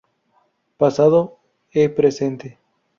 [0.77, 1.29] Pasado
[1.71, 2.57] e Presente.